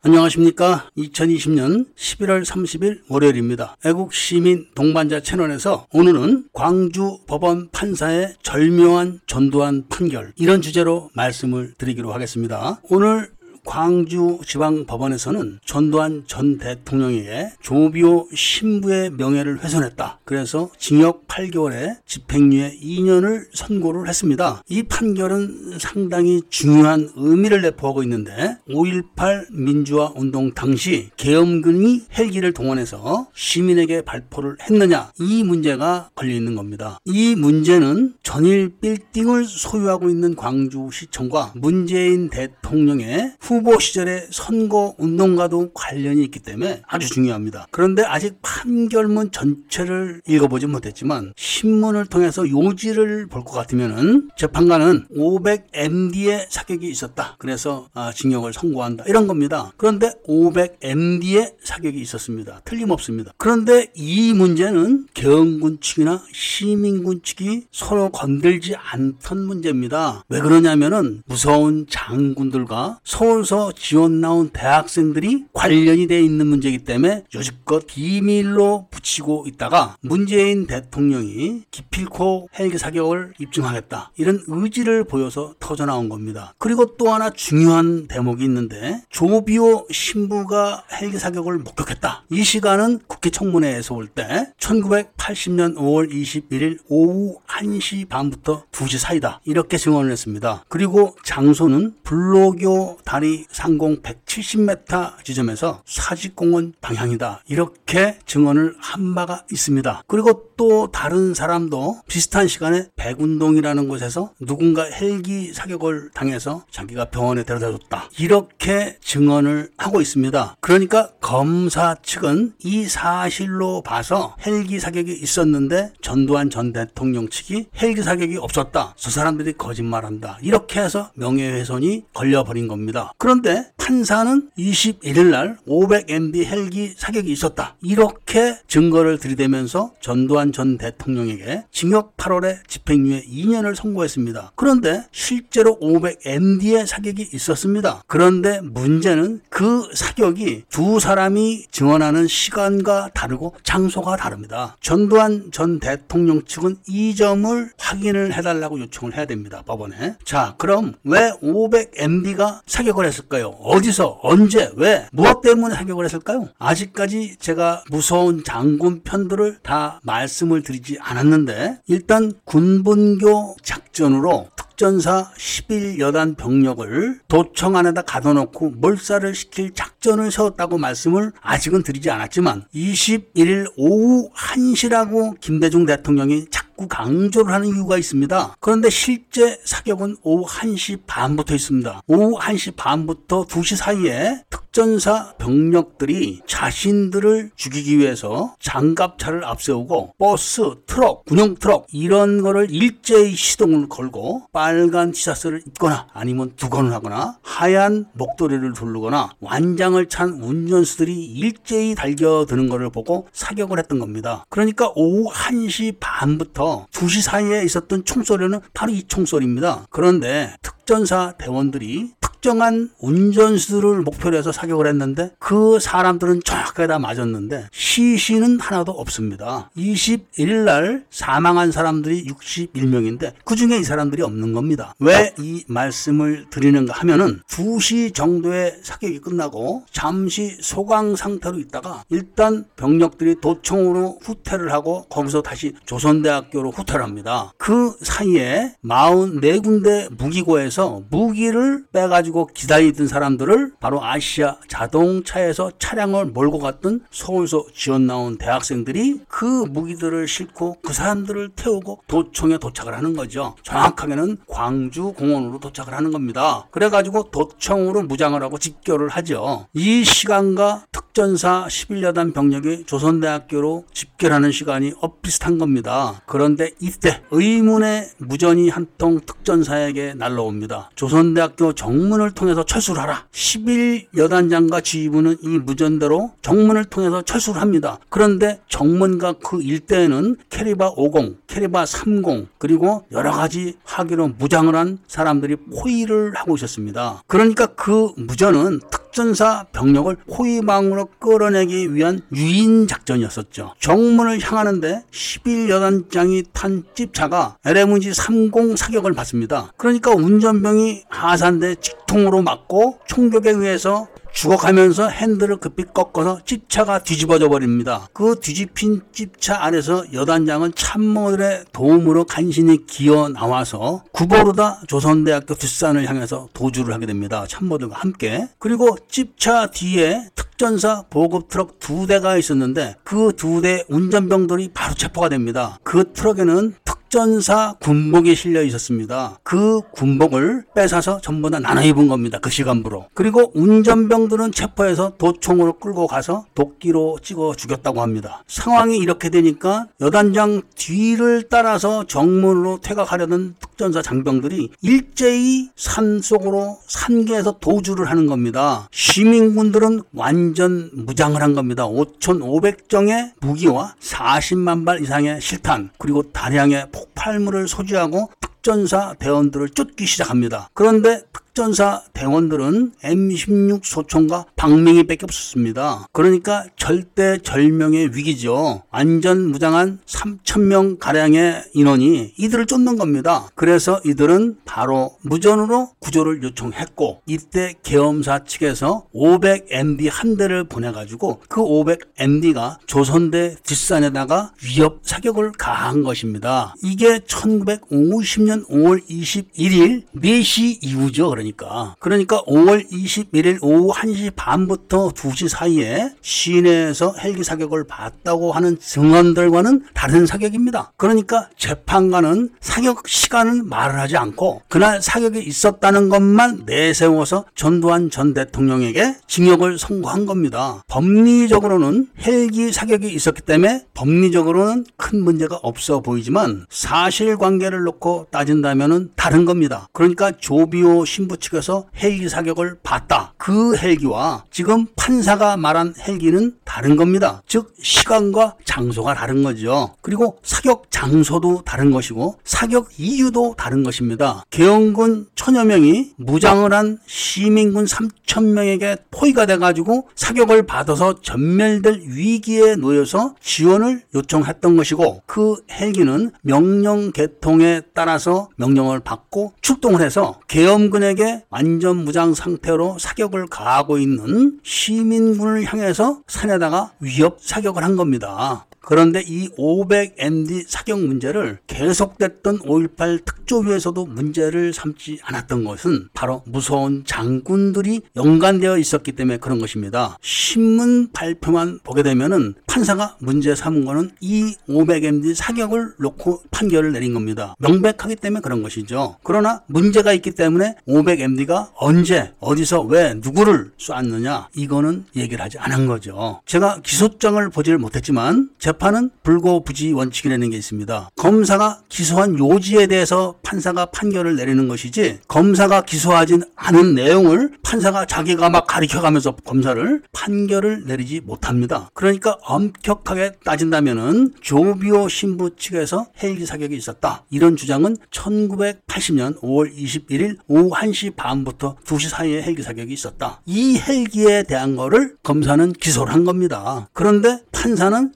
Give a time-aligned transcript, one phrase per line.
[0.00, 0.88] 안녕하십니까.
[0.96, 3.76] 2020년 11월 30일 월요일입니다.
[3.84, 12.12] 애국 시민 동반자 채널에서 오늘은 광주 법원 판사의 절묘한 전두환 판결 이런 주제로 말씀을 드리기로
[12.12, 12.80] 하겠습니다.
[12.84, 13.32] 오늘
[13.68, 20.20] 광주지방법원에서는 전두환 전 대통령에게 조비오 신부의 명예를 훼손했다.
[20.24, 24.62] 그래서 징역 8개월에 집행유예 2년을 선고를 했습니다.
[24.68, 34.02] 이 판결은 상당히 중요한 의미를 내포하고 있는데 5.18 민주화 운동 당시 계엄군이 헬기를 동원해서 시민에게
[34.02, 36.98] 발포를 했느냐 이 문제가 걸려 있는 겁니다.
[37.04, 46.22] 이 문제는 전일 빌딩을 소유하고 있는 광주시청과 문재인 대통령의 후 후보 시절의 선거 운동과도 관련이
[46.24, 47.66] 있기 때문에 아주 중요합니다.
[47.72, 56.86] 그런데 아직 판결문 전체를 읽어보지 못했지만 신문을 통해서 요지를 볼 것 같으면은 재판관은 500MD의 사격이
[56.88, 57.36] 있었다.
[57.38, 59.04] 그래서 아, 징역을 선고한다.
[59.06, 59.72] 이런 겁니다.
[59.76, 62.60] 그런데 500MD의 사격이 있었습니다.
[62.64, 63.32] 틀림없습니다.
[63.38, 70.24] 그런데 이 문제는 경군 측이나 시민군 측이 서로 건들지 않던 문제입니다.
[70.28, 77.86] 왜 그러냐면은 무서운 장군들과 서울 서울서 지원 나온 대학생들이 관련이 돼 있는 문제이기 때문에 여지껏
[77.86, 86.52] 비밀로 붙이고 있다가 문재인 대통령이 기필코 헬기 사격을 입증하겠다 이런 의지를 보여서 터져 나온 겁니다.
[86.58, 92.24] 그리고 또 하나 중요한 대목이 있는데 조비오 신부가 헬기 사격을 목격했다.
[92.30, 99.40] 이 시간은 국회 청문회에서 올 때 1980년 5월 21일 오후 1시 반부터 2시 사이다.
[99.44, 100.64] 이렇게 증언을 했습니다.
[100.68, 107.42] 그리고 장소는 불로교 다리 상공 170m 지점에서 사직공원 방향이다.
[107.46, 110.02] 이렇게 증언을 한 바가 있습니다.
[110.06, 117.70] 그리고 또 다른 사람도 비슷한 시간에 백운동이라는 곳에서 누군가 헬기 사격을 당해서 자기가 병원에 데려다
[117.70, 118.10] 줬다.
[118.18, 120.56] 이렇게 증언을 하고 있습니다.
[120.60, 128.38] 그러니까 검사 측은 이 사실로 봐서 헬기 사격이 있었는데 전두환 전 대통령 측이 헬기 사격이
[128.38, 128.94] 없었다.
[128.96, 130.38] 저 사람들이 거짓말한다.
[130.40, 133.12] 이렇게 해서 명예훼손이 걸려버린 겁니다.
[133.18, 137.76] 그런데 판사는 21일 날 500MB 헬기 사격이 있었다.
[137.82, 144.52] 이렇게 증거를 들이대면서 전두환 전 대통령에게 징역 8월에 집행유예 2년을 선고했습니다.
[144.56, 148.02] 그런데 실제로 500MD의 사격이 있었습니다.
[148.06, 154.76] 그런데 문제는 그 사격이 두 사람 이 증언하는 시간과 다르고 장소가 다릅니다.
[154.80, 159.62] 전두환 전 대통령 측은 이 점을 확인을 해달라고 요청을 해야 됩니다.
[159.66, 160.14] 법원에.
[160.24, 163.48] 자, 그럼 왜 500MD가 사격을 했을까요?
[163.48, 166.48] 어디서, 언제, 왜, 무엇 때문에 사격을 했을까요?
[166.58, 177.18] 아직까지 제가 무서운 장군 편들을 다 말씀을 드리지 않았는데, 일단 군분교 작전으로 작전사 11여단 병력을
[177.26, 185.84] 도청 안에다 가둬놓고 몰살을 시킬 작전을 세웠다고 말씀을 아직은 드리지 않았지만 21일 오후 1시라고 김대중
[185.84, 188.54] 대통령이 자꾸 강조를 하는 이유가 있습니다.
[188.60, 192.02] 그런데 실제 사격은 오후 1시 반부터 있습니다.
[192.06, 201.54] 오후 1시 반부터 2시 사이에 특전사 병력들이 자신들을 죽이기 위해서 장갑차를 앞세우고 버스, 트럭, 군용
[201.54, 209.30] 트럭 이런 거를 일제히 시동을 걸고 빨간 티셔츠를 입거나 아니면 두건을 하거나 하얀 목도리를 두르거나
[209.40, 214.44] 완장을 찬 운전수들이 일제히 달겨드는 것을 보고 사격을 했던 겁니다.
[214.50, 219.86] 그러니까 오후 1시 반부터 2시 사이에 있었던 총소리는 바로 이 총소리입니다.
[219.88, 228.60] 그런데 특전사 대원들이 특정한 운전수를 목표로 해서 사격을 했는데 그 사람들은 정확하게 다 맞았는데 시신은
[228.60, 229.70] 하나도 없습니다.
[229.76, 234.94] 21일 날 사망한 사람들이 61명인데 그 중에 이 사람들이 없는 겁니다.
[234.98, 243.36] 왜 이 말씀을 드리는가 하면은 2시 정도의 사격이 끝나고 잠시 소강 상태로 있다가 일단 병력들이
[243.40, 247.52] 도청으로 후퇴를 하고 거기서 다시 조선대학교로 후퇴를 합니다.
[247.56, 257.00] 그 사이에 44군데 무기고에서 무기를 빼가지고 가지고 기다리던 사람들을 바로 아시아 자동차에서 차량을 몰고 갔던
[257.10, 263.56] 서울서 지원 나온 대학생들이 그 무기들을 싣고 그 사람들을 태우고 도청에 도착을 하는 거죠.
[263.62, 266.66] 정확하게는 광주 공원으로 도착을 하는 겁니다.
[266.70, 269.66] 그래가지고 도청으로 무장을 하고 집결을 하죠.
[269.72, 276.22] 이 시간과 특전사 11여단 병력이 조선대학교로 집결하는 시간이 엇비슷한 겁니다.
[276.26, 280.90] 그런데 이때 의문의 무전이 한 통 특전사에게 날라옵니다.
[280.96, 283.26] 조선대학교 정문 정문을 통해서 철수를 하라.
[283.30, 287.98] 11 여단장과 지휘부는 이 무전대로 정문을 통해서 철수를 합니다.
[288.08, 295.56] 그런데 정문과 그 일대에는 캐리바 50, 캐리바 30 그리고 여러 가지 하기로 무장을 한 사람들이
[295.56, 297.22] 포위를 하고 있었습니다.
[297.26, 303.74] 그러니까 그 무전은 특 특전사 병력을 호위망으로 끌어내기 위한 유인 작전이었었죠.
[303.80, 309.72] 정문을 향하는데 11여단장이 탄 집차가 LMG 30 사격을 받습니다.
[309.76, 318.08] 그러니까 운전병이 하산대 직통으로 맞고 총격에 의해서 죽어가면서 핸들을 급히 꺾어서 집차가 뒤집어져 버립니다.
[318.12, 326.94] 그 뒤집힌 집차 안에서 여단장은 참모들의 도움으로 간신히 기어 나와서 구보르다 조선대학교 뒷산을 향해서 도주를
[326.94, 327.44] 하게 됩니다.
[327.48, 328.48] 참모들과 함께.
[328.58, 335.28] 그리고 집차 뒤에 특전사 보급 트럭 두 대가 있었는데 그 두 대 운전병들이 바로 체포가
[335.28, 335.78] 됩니다.
[335.82, 336.74] 그 트럭에는
[337.08, 339.38] 특전사 군복이 실려 있었습니다.
[339.42, 342.38] 그 군복을 뺏어서 전부 다 나눠 입은 겁니다.
[342.38, 343.06] 그 시간부로.
[343.14, 348.44] 그리고 운전병들은 체포해서 도총으로 끌고 가서 도끼로 찍어 죽였다고 합니다.
[348.46, 358.10] 상황이 이렇게 되니까 여단장 뒤를 따라서 정문으로 퇴각하려던 특전사 장병들이 일제히 산 속으로 산계에서 도주를
[358.10, 358.86] 하는 겁니다.
[358.92, 361.88] 시민군들은 완전 무장을 한 겁니다.
[361.88, 370.68] 5,500정의 무기와 40만 발 이상의 실탄 그리고 다량의 폭발물을 소지하고 특전사 대원들을 쫓기 시작합니다.
[370.74, 376.06] 그런데 특 전사 대원들은 M16 소총과 방맹이밖에 없었습니다.
[376.12, 378.82] 그러니까 절대 절명의 위기죠.
[378.90, 383.48] 완전 무장한 3천명 가량의 인원이 이들을 쫓는 겁니다.
[383.54, 392.78] 그래서 이들은 바로 무전으로 구조를 요청했고 이때 계엄사 측에서 500MD 한 대를 보내가지고 그 500MD가
[392.86, 396.74] 조선대 뒷산에다가 위협 사격을 가한 것입니다.
[396.82, 401.30] 이게 1950년 5월 21일 4시 이후죠.
[401.30, 401.94] 그러 니까.
[401.98, 410.26] 그러니까 5월 21일 오후 1시 반부터 2시 사이에 시내에서 헬기 사격을 봤다고 하는 증언들과는 다른
[410.26, 410.92] 사격입니다.
[410.96, 419.16] 그러니까 재판관은 사격 시간은 말을 하지 않고 그날 사격이 있었다는 것만 내세워서 전두환 전 대통령에게
[419.26, 420.82] 징역을 선고한 겁니다.
[420.88, 429.88] 법리적으로는 헬기 사격이 있었기 때문에 법리적으로는 큰 문제가 없어 보이지만 사실관계를 놓고 따진다면 다른 겁니다.
[429.92, 433.34] 그러니까 조비오 신부 측에서 헬기 사격을 봤다.
[433.36, 437.42] 그 헬기와 지금 판사가 말한 헬기는 다른 겁니다.
[437.46, 439.94] 즉 시간과 장소가 다른 거죠.
[440.00, 444.44] 그리고 사격 장소도 다른 것이고 사격 이유도 다른 것입니다.
[444.50, 453.34] 개헌군 천여 명이 무장을 한 시민군 3천 명에게 포위가 돼가지고 사격을 받아서 전멸될 위기에 놓여서
[453.40, 461.17] 지원을 요청했던 것이고 그 헬기는 명령 개통에 따라서 명령을 받고 출동을 해서 계엄군에게
[461.50, 468.66] 완전 무장 상태로 사격을 가하고 있는 시민군을 향해서 산에다가 위협 사격을 한 겁니다.
[468.88, 478.00] 그런데 이 500MD 사격 문제를 계속됐던 5.18 특조위에서도 문제를 삼지 않았던 것은 바로 무서운 장군들이
[478.16, 480.16] 연관되어 있었기 때문에 그런 것입니다.
[480.22, 487.54] 신문 발표만 보게 되면은 판사가 문제 삼은 거는 이 500MD 사격을 놓고 판결을 내린 겁니다.
[487.58, 489.16] 명백하기 때문에 그런 것이죠.
[489.22, 496.40] 그러나 문제가 있기 때문에 500MD가 언제, 어디서, 왜, 누구를 쐈느냐, 이거는 얘기를 하지 않은 거죠.
[496.46, 501.10] 제가 기소장을 보질 못했지만, 재 판은 불고부지 원칙이라는 게 있습니다.
[501.16, 508.66] 검사가 기소한 요지에 대해서 판사가 판결을 내리는 것이지 검사가 기소하진 않은 내용을 판사가 자기가 막
[508.66, 511.90] 가리켜가면서 검사를 판결을 내리지 못합니다.
[511.94, 517.24] 그러니까 엄격하게 따진다면은 조비오 신부 측에서 헬기 사격이 있었다.
[517.30, 523.40] 이런 주장은 1980년 5월 21일 오후 1시 반부터 2시 사이에 헬기 사격이 있었다.
[523.46, 526.88] 이 헬기에 대한 거를 검사는 기소를 한 겁니다.
[526.92, 528.12] 그런데 판사는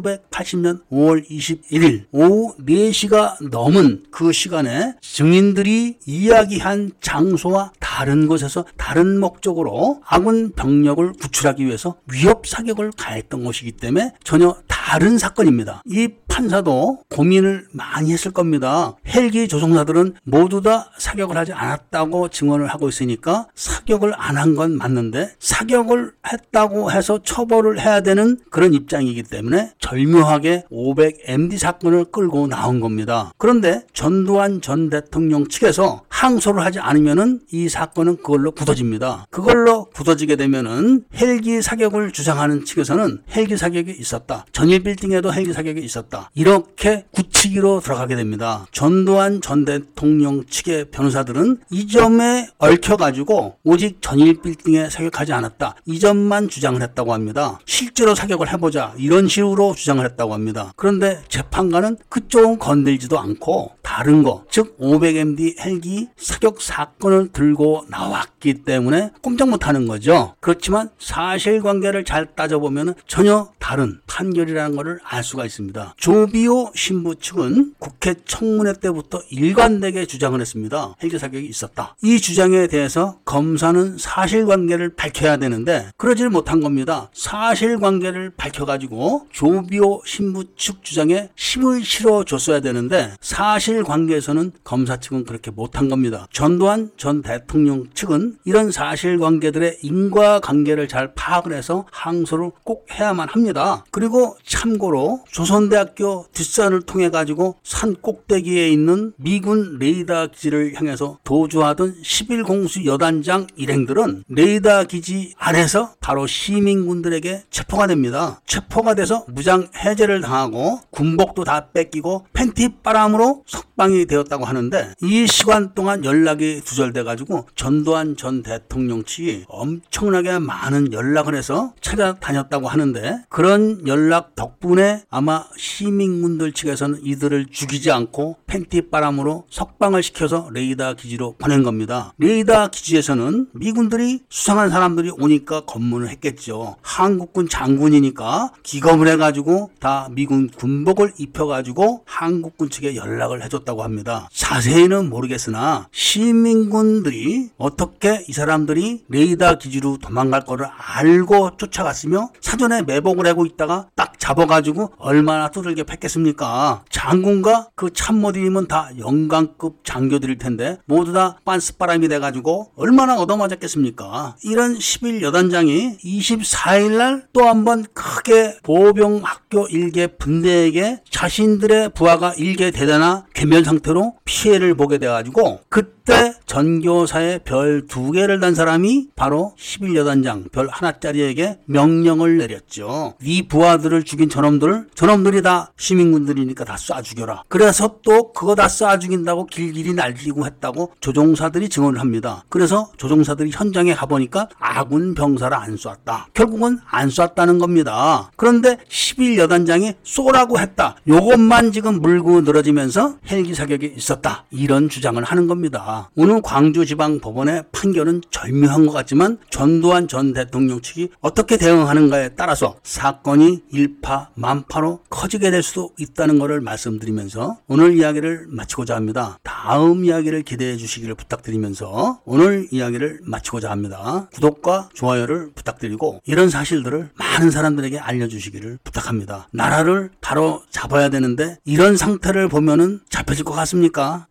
[0.00, 10.00] 1980년 5월 21일 오후 4시가 넘은 그 시간에 증인들이 이야기한 장소와 다른 곳에서 다른 목적으로
[10.06, 15.82] 아군 병력을 구출하기 위해서 위협 사격을 가했던 것이기 때문에 전혀 다 른 사건입니다.
[15.86, 18.94] 이 판사도 고민을 많이 했을 겁니다.
[19.08, 25.34] 헬기 조종사들은 모두 다 사격을 하지 않았다고 증언을 하고 있으니까 사격을 안 한 건 맞는데
[25.38, 33.32] 사격을 했다고 해서 처벌을 해야 되는 그런 입장이기 때문에 절묘하게 500MD 사건을 끌고 나온 겁니다.
[33.38, 39.24] 그런데 전두환 전 대통령 측에서 항소를 하지 않으면은 이 사건은 그걸로 굳어집니다.
[39.30, 44.44] 그걸로 굳어지게 되면은 헬기 사격을 주장하는 측에서는 헬기 사격이 있었다.
[44.52, 46.30] 전일 빌딩에도 헬기 사격이 있었다.
[46.34, 48.66] 이렇게 굳히기로 들어가게 됩니다.
[48.70, 55.76] 전두환 전 대통령 측의 변호사들은 이 점에 얽혀가지고 오직 전일 빌딩에 사격하지 않았다.
[55.86, 57.60] 이 점만 주장을 했다고 합니다.
[57.64, 58.92] 실제로 사격을 해보자.
[58.98, 60.74] 이런 식으로 주장을 했다고 합니다.
[60.76, 69.10] 그런데 재판관은 그쪽은 건들지도 않고 다른 거, 즉 500MD 헬기 사격 사건을 들고 나왔기 때문에
[69.22, 70.34] 꼼짝 못하는 거죠.
[70.40, 75.94] 그렇지만 사실관계를 잘 따져보면 전혀 다른 판결이라는 것을 알 수가 있습니다.
[75.96, 80.94] 조비오 신부 측은 국회 청문회 때부터 일관되게 주장을 했습니다.
[81.02, 81.94] 헬기 사격이 있었다.
[82.02, 87.10] 이 주장에 대해서 검사는 사실관계를 밝혀야 되는데 그러지를 못한 겁니다.
[87.14, 95.99] 사실관계를 밝혀가지고 조비오 신부 측 주장에 힘을 실어줬어야 되는데 사실관계에서는 검사 측은 그렇게 못한 겁니다.
[96.32, 103.84] 전두환 전 대통령 측은 이런 사실관계들의 인과관계를 잘 파악을 해서 항소를 꼭 해야만 합니다.
[103.90, 112.84] 그리고 참고로 조선대학교 뒷산을 통해 가지고 산 꼭대기에 있는 미군 레이더 기지를 향해서 도주하던 11공수
[112.86, 118.40] 여단장 일행들은 레이더 기지 안에서 바로 시민군들에게 체포가 됩니다.
[118.46, 125.74] 체포가 돼서 무장 해제를 당하고 군복도 다 뺏기고 팬티 바람으로 석방이 되었다고 하는데 이 시간
[125.74, 133.86] 동안 연락이 두절돼 가지고 전두환 전 대통령 측이 엄청나게 많은 연락을 해서 찾아다녔다고 하는데 그런
[133.86, 141.62] 연락 덕분에 아마 시민군들 측에서는 이들을 죽이지 않고 팬티 바람으로 석방을 시켜서 레이더 기지로 보낸
[141.62, 142.12] 겁니다.
[142.18, 146.76] 레이더 기지에서는 미군들이 수상한 사람들이 오니까 검문을 했겠죠.
[146.82, 154.28] 한국군 장군이니까 기검을 해가지고 다 미군 군복을 입혀가지고 한국군 측에 연락을 해줬다고 합니다.
[154.32, 163.46] 자세히는 모르겠으나 시민군들이 어떻게 이 사람들이 레이더 기지로 도망갈 거를 알고 쫓아갔으며 사전에 매복을 하고
[163.46, 166.84] 있다가 딱 잡아가지고 얼마나 두들겨 팼겠습니까?
[166.90, 174.36] 장군과 그 참모들이면 다 영광급 장교들일 텐데 모두 다 빤스바람이 돼가지고 얼마나 얻어맞았겠습니까?
[174.44, 182.70] 이런 11 여단장이 24일 날 또 한번 크게 보병 학교 일개 분대에게 자신들의 부하가 일개
[182.70, 189.54] 대대나 괴면 상태로 피해를 보게 돼가지고 그 때 전교사의 별 두 개를 단 사람이 바로
[189.58, 193.14] 11여단장 별 하나짜리에게 명령을 내렸죠.
[193.22, 197.44] 네 부하들을 죽인 저놈들, 저놈들이 다 시민군들이니까 다 쏴 죽여라.
[197.48, 202.44] 그래서 또 그거 다 쏴 죽인다고 길길이 날리고 했다고 조종사들이 증언을 합니다.
[202.48, 206.28] 그래서 조종사들이 현장에 가보니까 아군 병사를 안 쐈다.
[206.34, 208.30] 결국은 안 쐈다는 겁니다.
[208.36, 210.96] 그런데 11여단장이 쏘라고 했다.
[211.08, 214.44] 요것만 지금 물고 늘어지면서 헬기 사격이 있었다.
[214.50, 216.10] 이런 주장을 하는 겁니 다.
[216.16, 224.30] 오늘 광주지방법원의 판결은 절묘한 것 같지만 전두환 전 대통령 측이 어떻게 대응하는가에 따라서 사건이 일파
[224.34, 229.38] 만파로 커지게 될 수도 있다는 것을 말씀드리면서 오늘 이야기를 마치고자 합니다.
[229.42, 234.28] 다음 이야기를 기대해 주시기를 부탁드리면서 오늘 이야기를 마치고자 합니다.
[234.32, 239.48] 구독과 좋아요를 부탁드리고 이런 사실들을 많은 사람들에게 알려주시기를 부탁합니다.
[239.52, 244.26] 나라를 바로 잡아야 되는데 이런 상태를 보면은 잡혀질 것 같습니까?